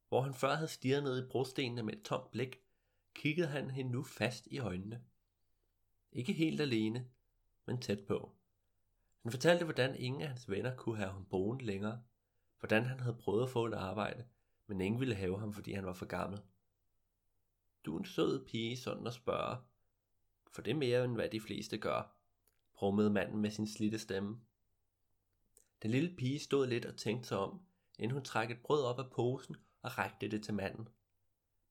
Hvor 0.08 0.20
han 0.20 0.34
før 0.34 0.54
havde 0.54 0.68
stirret 0.68 1.02
ned 1.02 1.24
i 1.24 1.28
brostenene 1.28 1.82
med 1.82 1.94
et 1.94 2.02
tomt 2.02 2.30
blik, 2.30 2.60
kiggede 3.14 3.48
han 3.48 3.70
hende 3.70 3.92
nu 3.92 4.02
fast 4.02 4.46
i 4.46 4.58
øjnene. 4.58 5.02
Ikke 6.12 6.32
helt 6.32 6.60
alene, 6.60 7.08
men 7.66 7.80
tæt 7.80 8.04
på. 8.06 8.32
Han 9.22 9.32
fortalte, 9.32 9.64
hvordan 9.64 9.96
ingen 9.96 10.22
af 10.22 10.28
hans 10.28 10.50
venner 10.50 10.76
kunne 10.76 10.96
have 10.96 11.10
ham 11.10 11.24
boende 11.24 11.64
længere, 11.64 12.02
hvordan 12.58 12.84
han 12.84 13.00
havde 13.00 13.16
prøvet 13.16 13.42
at 13.42 13.50
få 13.50 13.66
et 13.66 13.74
arbejde, 13.74 14.24
men 14.66 14.80
ingen 14.80 15.00
ville 15.00 15.14
have 15.14 15.38
ham, 15.38 15.52
fordi 15.52 15.72
han 15.72 15.86
var 15.86 15.92
for 15.92 16.06
gammel. 16.06 16.40
Du 17.84 17.94
er 17.94 17.98
en 17.98 18.04
sød 18.04 18.46
pige, 18.46 18.76
sådan 18.76 19.06
at 19.06 19.14
spørge, 19.14 19.56
for 20.52 20.62
det 20.62 20.70
er 20.70 20.74
mere 20.74 21.04
end 21.04 21.14
hvad 21.14 21.28
de 21.28 21.40
fleste 21.40 21.78
gør, 21.78 22.16
brummede 22.74 23.10
manden 23.10 23.40
med 23.40 23.50
sin 23.50 23.66
slitte 23.66 23.98
stemme. 23.98 24.40
Den 25.82 25.90
lille 25.90 26.16
pige 26.16 26.38
stod 26.38 26.66
lidt 26.66 26.86
og 26.86 26.96
tænkte 26.96 27.28
sig 27.28 27.38
om, 27.38 27.60
inden 27.98 28.14
hun 28.14 28.24
trak 28.24 28.50
et 28.50 28.62
brød 28.62 28.84
op 28.84 28.98
af 28.98 29.10
posen 29.10 29.56
og 29.82 29.98
rækte 29.98 30.28
det 30.28 30.44
til 30.44 30.54
manden. 30.54 30.88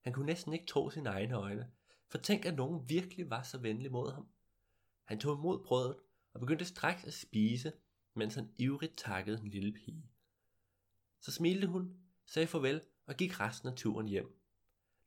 Han 0.00 0.12
kunne 0.12 0.26
næsten 0.26 0.52
ikke 0.52 0.66
tro 0.66 0.90
sine 0.90 1.08
egne 1.08 1.34
øjne, 1.34 1.70
for 2.08 2.18
tænk 2.18 2.44
at 2.44 2.54
nogen 2.54 2.88
virkelig 2.88 3.30
var 3.30 3.42
så 3.42 3.58
venlig 3.58 3.92
mod 3.92 4.12
ham. 4.12 4.28
Han 5.04 5.18
tog 5.18 5.38
imod 5.38 5.64
brødet 5.64 5.96
og 6.34 6.40
begyndte 6.40 6.64
straks 6.64 7.04
at 7.04 7.14
spise, 7.14 7.72
mens 8.14 8.34
han 8.34 8.50
ivrigt 8.58 8.96
takkede 8.96 9.38
den 9.38 9.48
lille 9.48 9.72
pige. 9.72 10.10
Så 11.20 11.32
smilte 11.32 11.66
hun, 11.66 11.96
sagde 12.26 12.46
farvel 12.46 12.80
og 13.06 13.16
gik 13.16 13.40
resten 13.40 13.68
af 13.68 13.76
turen 13.76 14.08
hjem. 14.08 14.38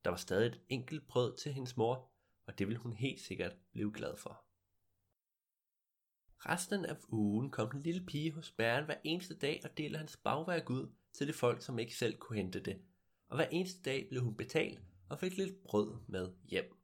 Der 0.03 0.09
var 0.09 0.17
stadig 0.17 0.47
et 0.47 0.61
enkelt 0.69 1.07
brød 1.07 1.37
til 1.37 1.53
hendes 1.53 1.77
mor, 1.77 2.11
og 2.45 2.59
det 2.59 2.67
ville 2.67 2.79
hun 2.79 2.93
helt 2.93 3.21
sikkert 3.21 3.55
blive 3.71 3.91
glad 3.91 4.17
for. 4.17 4.45
Resten 6.37 6.85
af 6.85 6.95
ugen 7.09 7.51
kom 7.51 7.71
den 7.71 7.81
lille 7.81 8.05
pige 8.05 8.31
hos 8.31 8.51
bæren 8.51 8.85
hver 8.85 8.97
eneste 9.03 9.35
dag 9.35 9.61
og 9.63 9.77
delte 9.77 9.97
hans 9.97 10.17
bagværk 10.17 10.69
ud 10.69 10.89
til 11.13 11.27
de 11.27 11.33
folk, 11.33 11.61
som 11.61 11.79
ikke 11.79 11.95
selv 11.95 12.17
kunne 12.17 12.37
hente 12.37 12.59
det. 12.59 12.81
Og 13.27 13.35
hver 13.35 13.47
eneste 13.51 13.81
dag 13.81 14.07
blev 14.09 14.21
hun 14.21 14.35
betalt 14.35 14.81
og 15.09 15.19
fik 15.19 15.37
lidt 15.37 15.63
brød 15.63 15.95
med 16.07 16.33
hjem. 16.43 16.77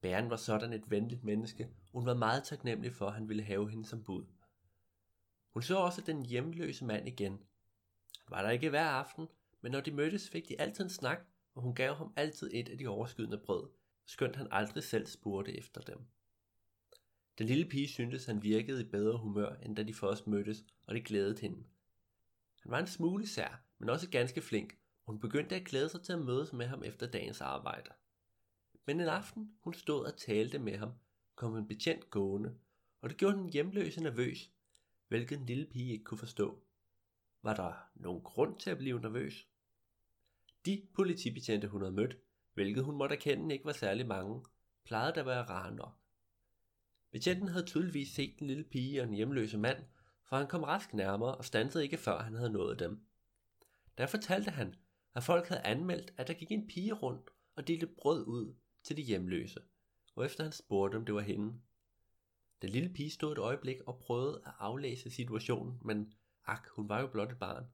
Bæren 0.00 0.30
var 0.30 0.36
sådan 0.36 0.72
et 0.72 0.90
venligt 0.90 1.24
menneske, 1.24 1.68
hun 1.98 2.06
var 2.06 2.14
meget 2.14 2.44
taknemmelig 2.44 2.92
for, 2.92 3.06
at 3.06 3.14
han 3.14 3.28
ville 3.28 3.42
have 3.42 3.70
hende 3.70 3.86
som 3.86 4.04
bud. 4.04 4.24
Hun 5.52 5.62
så 5.62 5.76
også 5.76 6.00
den 6.00 6.26
hjemløse 6.26 6.84
mand 6.84 7.08
igen. 7.08 7.32
Han 7.32 8.30
var 8.30 8.42
der 8.42 8.50
ikke 8.50 8.70
hver 8.70 8.88
aften, 8.88 9.28
men 9.60 9.72
når 9.72 9.80
de 9.80 9.90
mødtes, 9.90 10.30
fik 10.30 10.48
de 10.48 10.60
altid 10.60 10.84
en 10.84 10.90
snak, 10.90 11.18
og 11.54 11.62
hun 11.62 11.74
gav 11.74 11.94
ham 11.94 12.12
altid 12.16 12.50
et 12.54 12.68
af 12.68 12.78
de 12.78 12.88
overskydende 12.88 13.38
brød, 13.38 13.68
skønt 14.06 14.36
han 14.36 14.48
aldrig 14.50 14.84
selv 14.84 15.06
spurgte 15.06 15.58
efter 15.58 15.80
dem. 15.80 15.98
Den 17.38 17.46
lille 17.46 17.64
pige 17.64 17.88
syntes, 17.88 18.26
han 18.26 18.42
virkede 18.42 18.80
i 18.80 18.90
bedre 18.90 19.18
humør, 19.18 19.54
end 19.54 19.76
da 19.76 19.82
de 19.82 19.94
først 19.94 20.26
mødtes, 20.26 20.64
og 20.86 20.94
det 20.94 21.04
glædede 21.04 21.40
hende. 21.40 21.64
Han 22.62 22.72
var 22.72 22.78
en 22.78 22.86
smule 22.86 23.28
sær, 23.28 23.62
men 23.78 23.88
også 23.88 24.10
ganske 24.10 24.42
flink, 24.42 24.72
og 25.06 25.12
hun 25.12 25.20
begyndte 25.20 25.56
at 25.56 25.64
glæde 25.64 25.88
sig 25.88 26.02
til 26.02 26.12
at 26.12 26.24
mødes 26.24 26.52
med 26.52 26.66
ham 26.66 26.82
efter 26.84 27.06
dagens 27.06 27.40
arbejde. 27.40 27.90
Men 28.86 29.00
en 29.00 29.08
aften, 29.08 29.52
hun 29.60 29.74
stod 29.74 30.04
og 30.04 30.16
talte 30.16 30.58
med 30.58 30.78
ham, 30.78 30.92
kom 31.38 31.56
en 31.56 31.68
betjent 31.68 32.10
gående, 32.10 32.54
og 33.00 33.10
det 33.10 33.16
gjorde 33.18 33.36
den 33.36 33.52
hjemløse 33.52 34.00
nervøs, 34.00 34.50
hvilket 35.08 35.38
den 35.38 35.46
lille 35.46 35.66
pige 35.66 35.92
ikke 35.92 36.04
kunne 36.04 36.18
forstå. 36.18 36.62
Var 37.42 37.54
der 37.54 37.72
nogen 37.94 38.22
grund 38.22 38.58
til 38.60 38.70
at 38.70 38.78
blive 38.78 39.00
nervøs? 39.00 39.46
De 40.66 40.86
politibetjente, 40.94 41.68
hun 41.68 41.80
havde 41.80 41.94
mødt, 41.94 42.16
hvilket 42.54 42.84
hun 42.84 42.96
måtte 42.96 43.14
erkende 43.14 43.54
ikke 43.54 43.64
var 43.64 43.72
særlig 43.72 44.06
mange, 44.06 44.44
plejede 44.84 45.14
der 45.14 45.20
at 45.20 45.26
være 45.26 45.42
rare 45.42 45.74
nok. 45.74 45.98
Betjenten 47.10 47.48
havde 47.48 47.66
tydeligvis 47.66 48.08
set 48.08 48.38
den 48.38 48.46
lille 48.46 48.64
pige 48.64 49.00
og 49.00 49.06
den 49.06 49.14
hjemløse 49.14 49.58
mand, 49.58 49.84
for 50.24 50.36
han 50.36 50.46
kom 50.46 50.62
rask 50.62 50.94
nærmere 50.94 51.34
og 51.34 51.44
stansede 51.44 51.84
ikke 51.84 51.98
før 51.98 52.22
han 52.22 52.34
havde 52.34 52.52
nået 52.52 52.78
dem. 52.78 53.00
Der 53.98 54.06
fortalte 54.06 54.50
han, 54.50 54.74
at 55.14 55.24
folk 55.24 55.48
havde 55.48 55.66
anmeldt, 55.66 56.14
at 56.16 56.28
der 56.28 56.34
gik 56.34 56.52
en 56.52 56.66
pige 56.66 56.92
rundt 56.92 57.30
og 57.56 57.68
delte 57.68 57.86
brød 57.86 58.26
ud 58.26 58.54
til 58.82 58.96
de 58.96 59.02
hjemløse, 59.02 59.60
og 60.18 60.26
efter 60.26 60.42
han 60.42 60.52
spurgte, 60.52 60.96
om 60.96 61.04
det 61.04 61.14
var 61.14 61.20
hende. 61.20 61.54
Den 62.62 62.70
lille 62.70 62.88
pige 62.88 63.10
stod 63.10 63.32
et 63.32 63.38
øjeblik 63.38 63.80
og 63.80 63.98
prøvede 63.98 64.42
at 64.46 64.52
aflæse 64.58 65.10
situationen, 65.10 65.78
men 65.84 66.14
ak, 66.46 66.68
hun 66.68 66.88
var 66.88 67.00
jo 67.00 67.06
blot 67.06 67.32
et 67.32 67.38
barn. 67.38 67.64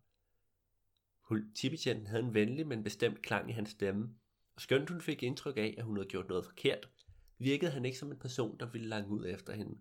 Politibetjenten 1.28 2.06
havde 2.06 2.22
en 2.22 2.34
venlig, 2.34 2.66
men 2.66 2.84
bestemt 2.84 3.22
klang 3.22 3.50
i 3.50 3.52
hans 3.52 3.70
stemme, 3.70 4.14
og 4.54 4.60
skønt 4.60 4.90
hun 4.90 5.00
fik 5.00 5.22
indtryk 5.22 5.56
af, 5.56 5.74
at 5.78 5.84
hun 5.84 5.96
havde 5.96 6.08
gjort 6.08 6.28
noget 6.28 6.44
forkert, 6.44 6.90
virkede 7.38 7.70
han 7.70 7.84
ikke 7.84 7.98
som 7.98 8.10
en 8.10 8.18
person, 8.18 8.58
der 8.60 8.70
ville 8.70 8.88
lange 8.88 9.10
ud 9.10 9.26
efter 9.26 9.52
hende. 9.52 9.78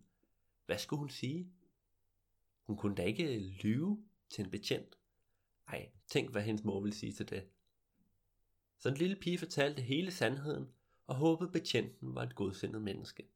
Hvad 0.66 0.78
skulle 0.78 1.00
hun 1.00 1.10
sige? 1.10 1.52
Hun 2.64 2.78
kunne 2.78 2.96
da 2.96 3.04
ikke 3.04 3.40
lyve 3.40 4.04
til 4.30 4.46
en 4.46 4.52
betjent. 4.52 4.98
Ej, 5.68 5.90
tænk 6.08 6.32
hvad 6.32 6.42
hendes 6.42 6.64
mor 6.64 6.82
ville 6.82 6.96
sige 6.96 7.12
til 7.12 7.30
det. 7.30 7.48
Så 8.80 8.90
den 8.90 8.98
lille 8.98 9.16
pige 9.16 9.38
fortalte 9.38 9.82
hele 9.82 10.12
sandheden, 10.12 10.68
og 11.08 11.16
håbede 11.16 11.52
betjenten 11.52 12.16
var 12.16 12.24
et 12.24 12.36
godsindet 12.36 12.82
menneske. 12.82 13.28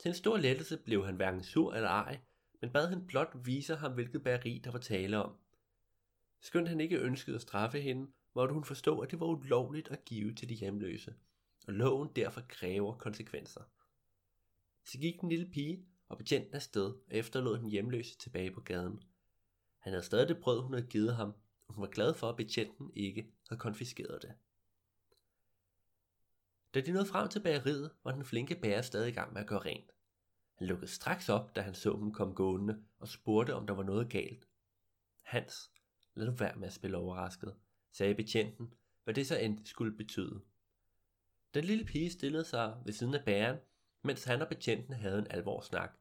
Til 0.00 0.08
en 0.08 0.14
stor 0.14 0.36
lettelse 0.36 0.76
blev 0.76 1.04
han 1.06 1.16
hverken 1.16 1.42
sur 1.42 1.74
eller 1.74 1.88
ej, 1.88 2.20
men 2.60 2.70
bad 2.70 2.88
han 2.88 3.06
blot 3.06 3.36
vise 3.44 3.76
ham, 3.76 3.92
hvilket 3.92 4.22
bageri 4.22 4.60
der 4.64 4.70
var 4.70 4.78
tale 4.78 5.22
om. 5.22 5.36
Skønt 6.40 6.68
han 6.68 6.80
ikke 6.80 6.98
ønskede 6.98 7.36
at 7.36 7.42
straffe 7.42 7.80
hende, 7.80 8.10
måtte 8.34 8.54
hun 8.54 8.64
forstå, 8.64 8.98
at 8.98 9.10
det 9.10 9.20
var 9.20 9.26
ulovligt 9.26 9.88
at 9.88 10.04
give 10.04 10.34
til 10.34 10.48
de 10.48 10.54
hjemløse, 10.54 11.14
og 11.66 11.72
loven 11.72 12.08
derfor 12.16 12.40
kræver 12.48 12.98
konsekvenser. 12.98 13.60
Så 14.84 14.98
gik 14.98 15.20
den 15.20 15.28
lille 15.28 15.50
pige 15.52 15.86
og 16.08 16.18
betjenten 16.18 16.54
afsted 16.54 16.86
og 16.86 17.02
efterlod 17.10 17.58
den 17.58 17.70
hjemløse 17.70 18.18
tilbage 18.18 18.50
på 18.50 18.60
gaden. 18.60 19.02
Han 19.78 19.92
havde 19.92 20.04
stadig 20.04 20.28
det 20.28 20.40
brød, 20.40 20.62
hun 20.62 20.72
havde 20.72 20.86
givet 20.86 21.16
ham, 21.16 21.34
og 21.68 21.74
hun 21.74 21.82
var 21.82 21.88
glad 21.88 22.14
for, 22.14 22.28
at 22.28 22.36
betjenten 22.36 22.90
ikke 22.94 23.32
havde 23.48 23.60
konfiskeret 23.60 24.22
det. 24.22 24.32
Da 26.74 26.80
de 26.80 26.92
nåede 26.92 27.06
frem 27.06 27.28
til 27.28 27.40
bageriet, 27.40 27.90
var 28.04 28.12
den 28.12 28.24
flinke 28.24 28.54
bager 28.54 28.82
stadig 28.82 29.08
i 29.08 29.14
gang 29.14 29.32
med 29.32 29.40
at 29.40 29.46
gøre 29.46 29.58
rent. 29.58 29.92
Han 30.54 30.66
lukkede 30.66 30.90
straks 30.90 31.28
op, 31.28 31.56
da 31.56 31.60
han 31.60 31.74
så 31.74 31.92
dem 31.92 32.12
komme 32.12 32.34
gående, 32.34 32.84
og 32.98 33.08
spurgte, 33.08 33.54
om 33.54 33.66
der 33.66 33.74
var 33.74 33.82
noget 33.82 34.10
galt. 34.10 34.48
Hans, 35.22 35.70
lad 36.14 36.26
nu 36.26 36.32
være 36.32 36.56
med 36.56 36.66
at 36.66 36.72
spille 36.72 36.96
overrasket, 36.96 37.54
sagde 37.90 38.14
betjenten, 38.14 38.74
hvad 39.04 39.14
det 39.14 39.26
så 39.26 39.38
end 39.38 39.66
skulle 39.66 39.96
betyde. 39.96 40.40
Den 41.54 41.64
lille 41.64 41.84
pige 41.84 42.10
stillede 42.10 42.44
sig 42.44 42.76
ved 42.84 42.92
siden 42.92 43.14
af 43.14 43.24
bæren, 43.24 43.58
mens 44.02 44.24
han 44.24 44.42
og 44.42 44.48
betjenten 44.48 44.94
havde 44.94 45.18
en 45.18 45.26
alvorsnak. 45.30 45.92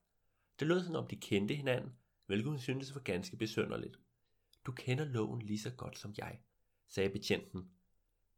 Det 0.59 0.67
lød 0.67 0.83
som 0.83 0.95
om 0.95 1.07
de 1.07 1.15
kendte 1.15 1.55
hinanden, 1.55 1.93
hvilket 2.25 2.47
hun 2.47 2.59
syntes 2.59 2.95
var 2.95 3.01
ganske 3.01 3.37
besønderligt. 3.37 3.99
Du 4.65 4.71
kender 4.71 5.05
loven 5.05 5.41
lige 5.41 5.59
så 5.59 5.69
godt 5.69 5.97
som 5.97 6.13
jeg, 6.17 6.39
sagde 6.87 7.09
betjenten. 7.09 7.71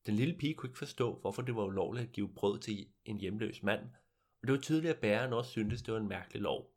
Den 0.05 0.15
lille 0.15 0.37
pige 0.37 0.53
kunne 0.53 0.69
ikke 0.69 0.77
forstå, 0.77 1.19
hvorfor 1.19 1.41
det 1.41 1.55
var 1.55 1.63
ulovligt 1.63 2.07
at 2.07 2.11
give 2.11 2.33
brød 2.33 2.59
til 2.59 2.87
en 3.05 3.19
hjemløs 3.19 3.63
mand, 3.63 3.81
og 4.41 4.47
det 4.47 4.51
var 4.51 4.61
tydeligt, 4.61 4.93
at 4.93 4.99
bæren 4.99 5.33
også 5.33 5.51
syntes, 5.51 5.81
det 5.81 5.93
var 5.93 5.99
en 5.99 6.07
mærkelig 6.07 6.41
lov. 6.41 6.73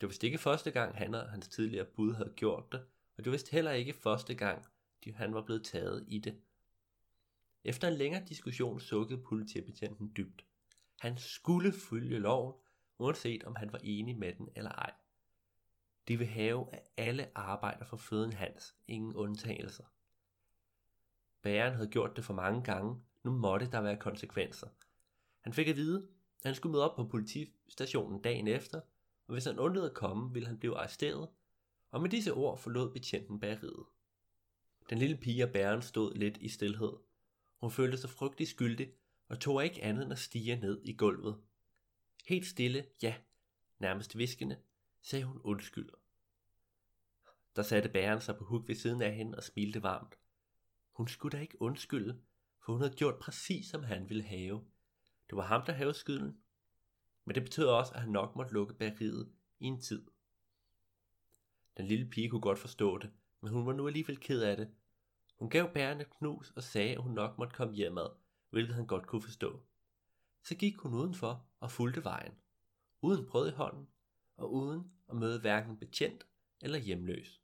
Det 0.00 0.06
var 0.06 0.08
vist 0.08 0.24
ikke 0.24 0.38
første 0.38 0.70
gang, 0.70 0.96
han 0.96 1.14
og 1.14 1.30
hans 1.30 1.48
tidligere 1.48 1.84
bud 1.84 2.14
havde 2.14 2.32
gjort 2.36 2.72
det, 2.72 2.80
og 3.16 3.24
det 3.24 3.26
var 3.26 3.32
vist 3.32 3.50
heller 3.50 3.70
ikke 3.70 3.92
første 3.92 4.34
gang, 4.34 4.66
han 5.14 5.34
var 5.34 5.42
blevet 5.42 5.64
taget 5.64 6.04
i 6.08 6.18
det. 6.18 6.40
Efter 7.64 7.88
en 7.88 7.94
længere 7.94 8.24
diskussion 8.28 8.80
sukkede 8.80 9.22
politibetjenten 9.22 10.12
dybt. 10.16 10.44
Han 11.00 11.18
skulle 11.18 11.72
følge 11.72 12.18
loven, 12.18 12.54
uanset 12.98 13.44
om 13.44 13.56
han 13.56 13.72
var 13.72 13.80
enig 13.82 14.16
med 14.16 14.32
den 14.32 14.48
eller 14.56 14.70
ej. 14.70 14.92
De 16.08 16.18
vil 16.18 16.26
have, 16.26 16.74
at 16.74 16.82
alle 16.96 17.38
arbejder 17.38 17.84
for 17.84 17.96
føden 17.96 18.32
hans, 18.32 18.74
ingen 18.88 19.14
undtagelser. 19.14 19.84
Bæren 21.42 21.74
havde 21.74 21.88
gjort 21.88 22.16
det 22.16 22.24
for 22.24 22.34
mange 22.34 22.62
gange, 22.62 23.02
nu 23.22 23.30
måtte 23.30 23.70
der 23.70 23.80
være 23.80 23.96
konsekvenser. 23.96 24.68
Han 25.40 25.52
fik 25.52 25.68
at 25.68 25.76
vide, 25.76 26.08
at 26.42 26.48
han 26.48 26.54
skulle 26.54 26.72
møde 26.72 26.90
op 26.90 26.96
på 26.96 27.04
politistationen 27.04 28.22
dagen 28.22 28.48
efter, 28.48 28.80
og 29.26 29.32
hvis 29.32 29.44
han 29.44 29.58
undlod 29.58 29.86
at 29.86 29.94
komme, 29.94 30.32
ville 30.32 30.48
han 30.48 30.58
blive 30.58 30.78
arresteret, 30.78 31.28
og 31.90 32.02
med 32.02 32.10
disse 32.10 32.32
ord 32.32 32.58
forlod 32.58 32.92
betjenten 32.92 33.40
bageriet. 33.40 33.84
Den 34.90 34.98
lille 34.98 35.16
pige 35.16 35.44
og 35.44 35.50
bæren 35.50 35.82
stod 35.82 36.14
lidt 36.14 36.36
i 36.36 36.48
stillhed. 36.48 36.92
Hun 37.60 37.70
følte 37.70 37.98
sig 37.98 38.10
frygtelig 38.10 38.48
skyldig, 38.48 38.92
og 39.28 39.40
tog 39.40 39.64
ikke 39.64 39.82
andet 39.82 40.02
end 40.02 40.12
at 40.12 40.18
stige 40.18 40.56
ned 40.56 40.80
i 40.84 40.92
gulvet. 40.92 41.36
Helt 42.26 42.46
stille, 42.46 42.86
ja, 43.02 43.14
nærmest 43.78 44.18
viskende, 44.18 44.56
sagde 45.02 45.24
hun 45.24 45.40
undskyld. 45.44 45.88
Der 47.56 47.62
satte 47.62 47.88
bæren 47.88 48.20
sig 48.20 48.36
på 48.36 48.44
huk 48.44 48.68
ved 48.68 48.74
siden 48.74 49.02
af 49.02 49.14
hende 49.14 49.36
og 49.36 49.42
smilte 49.42 49.82
varmt. 49.82 50.18
Hun 50.92 51.08
skulle 51.08 51.36
da 51.36 51.42
ikke 51.42 51.62
undskylde, 51.62 52.20
for 52.64 52.72
hun 52.72 52.80
havde 52.80 52.94
gjort 52.94 53.18
præcis 53.18 53.66
som 53.66 53.82
han 53.82 54.08
ville 54.08 54.22
have. 54.22 54.64
Det 55.30 55.36
var 55.36 55.42
ham, 55.42 55.62
der 55.66 55.72
havde 55.72 55.94
skylden. 55.94 56.38
Men 57.24 57.34
det 57.34 57.42
betød 57.42 57.66
også, 57.66 57.94
at 57.94 58.00
han 58.00 58.10
nok 58.10 58.36
måtte 58.36 58.52
lukke 58.52 58.74
bageriet 58.74 59.32
i 59.58 59.64
en 59.64 59.80
tid. 59.80 60.06
Den 61.76 61.86
lille 61.86 62.10
pige 62.10 62.28
kunne 62.28 62.40
godt 62.40 62.58
forstå 62.58 62.98
det, 62.98 63.10
men 63.40 63.52
hun 63.52 63.66
var 63.66 63.72
nu 63.72 63.86
alligevel 63.86 64.20
ked 64.20 64.42
af 64.42 64.56
det. 64.56 64.70
Hun 65.38 65.50
gav 65.50 65.72
bæren 65.72 66.00
et 66.00 66.10
knus 66.10 66.52
og 66.56 66.62
sagde, 66.62 66.94
at 66.94 67.02
hun 67.02 67.12
nok 67.12 67.38
måtte 67.38 67.54
komme 67.54 67.74
hjemad, 67.74 68.08
hvilket 68.50 68.74
han 68.74 68.86
godt 68.86 69.06
kunne 69.06 69.22
forstå. 69.22 69.62
Så 70.42 70.54
gik 70.54 70.76
hun 70.76 70.94
udenfor 70.94 71.46
og 71.60 71.70
fulgte 71.70 72.04
vejen, 72.04 72.32
uden 73.02 73.26
brød 73.26 73.48
i 73.48 73.54
hånden, 73.54 73.88
og 74.36 74.52
uden 74.52 74.92
at 75.08 75.16
møde 75.16 75.40
hverken 75.40 75.76
betjent 75.76 76.26
eller 76.60 76.78
hjemløs. 76.78 77.41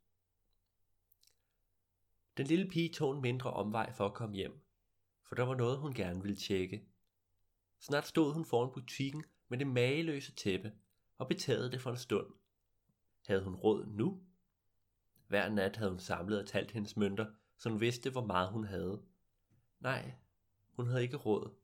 Den 2.38 2.46
lille 2.46 2.68
pige 2.68 2.88
tog 2.88 3.14
en 3.14 3.22
mindre 3.22 3.50
omvej 3.50 3.92
for 3.92 4.06
at 4.06 4.14
komme 4.14 4.36
hjem, 4.36 4.60
for 5.22 5.34
der 5.34 5.42
var 5.42 5.54
noget, 5.54 5.78
hun 5.78 5.94
gerne 5.94 6.22
ville 6.22 6.36
tjekke. 6.36 6.84
Snart 7.80 8.06
stod 8.06 8.32
hun 8.32 8.44
foran 8.44 8.72
butikken 8.72 9.24
med 9.48 9.58
det 9.58 9.66
mageløse 9.66 10.32
tæppe 10.32 10.72
og 11.18 11.28
betagede 11.28 11.72
det 11.72 11.80
for 11.80 11.90
en 11.90 11.96
stund. 11.96 12.26
Havde 13.26 13.44
hun 13.44 13.54
råd 13.54 13.86
nu? 13.86 14.22
Hver 15.28 15.48
nat 15.48 15.76
havde 15.76 15.90
hun 15.90 16.00
samlet 16.00 16.40
og 16.40 16.46
talt 16.46 16.70
hendes 16.70 16.96
mønter, 16.96 17.26
så 17.56 17.68
hun 17.70 17.80
vidste, 17.80 18.10
hvor 18.10 18.24
meget 18.24 18.48
hun 18.48 18.64
havde. 18.64 19.02
Nej, 19.80 20.12
hun 20.76 20.86
havde 20.86 21.02
ikke 21.02 21.16
råd, 21.16 21.54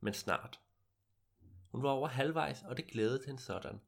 men 0.00 0.14
snart. 0.14 0.60
Hun 1.68 1.82
var 1.82 1.90
over 1.90 2.08
halvvejs, 2.08 2.62
og 2.62 2.76
det 2.76 2.86
glædede 2.86 3.22
hende 3.26 3.40
sådan. 3.40 3.80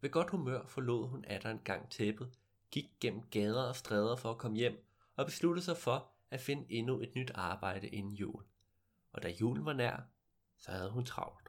Ved 0.00 0.10
godt 0.10 0.30
humør 0.30 0.66
forlod 0.66 1.08
hun 1.08 1.24
atter 1.24 1.50
en 1.50 1.60
gang 1.64 1.90
tæppet, 1.90 2.38
gik 2.70 2.90
gennem 3.00 3.22
gader 3.22 3.62
og 3.62 3.76
stræder 3.76 4.16
for 4.16 4.30
at 4.30 4.38
komme 4.38 4.56
hjem, 4.56 4.87
og 5.18 5.26
besluttede 5.26 5.64
sig 5.64 5.76
for 5.76 6.10
at 6.30 6.40
finde 6.40 6.72
endnu 6.72 7.00
et 7.00 7.14
nyt 7.14 7.30
arbejde 7.34 7.88
inden 7.88 8.12
jul. 8.12 8.44
Og 9.12 9.22
da 9.22 9.28
julen 9.28 9.64
var 9.64 9.72
nær, 9.72 10.00
så 10.58 10.70
havde 10.70 10.90
hun 10.90 11.04
travlt. 11.04 11.48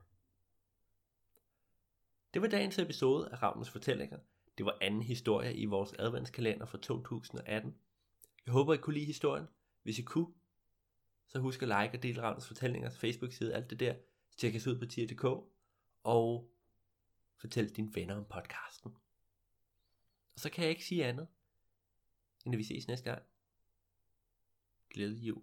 Det 2.34 2.42
var 2.42 2.48
dagens 2.48 2.80
episode 2.80 3.30
af 3.32 3.44
Ravnens 3.44 3.70
Fortællinger. 3.70 4.20
Det 4.58 4.66
var 4.66 4.78
anden 4.82 5.02
historie 5.02 5.56
i 5.56 5.66
vores 5.66 5.94
adventskalender 6.00 6.66
for 6.66 6.78
2018. 6.78 7.76
Jeg 8.46 8.52
håber, 8.52 8.74
I 8.74 8.78
kunne 8.78 8.94
lide 8.94 9.06
historien. 9.06 9.48
Hvis 9.84 10.00
I 10.00 10.02
kunne, 10.02 10.34
så 11.28 11.40
husk 11.40 11.62
at 11.62 11.68
like 11.68 11.98
og 11.98 12.04
dele 12.04 12.22
Ravnens 12.22 12.48
Fortællingers 12.48 12.98
Facebook-side, 12.98 13.56
alt 13.56 13.70
det 13.70 13.80
der. 13.80 13.96
Tjek 14.38 14.56
os 14.56 14.68
ud 14.68 14.80
på 14.80 14.86
tier.dk, 14.86 15.24
og 16.04 16.52
fortæl 17.38 17.76
dine 17.76 17.96
venner 17.96 18.16
om 18.16 18.26
podcasten. 18.26 18.92
Og 20.34 20.40
så 20.40 20.50
kan 20.50 20.64
jeg 20.64 20.70
ikke 20.70 20.86
sige 20.86 21.06
andet, 21.06 21.28
end 22.46 22.56
at 22.56 22.58
vi 22.58 22.64
ses 22.64 22.88
næste 22.88 23.10
gang. 23.10 23.29
Glædelig 24.90 25.28
jul. 25.28 25.42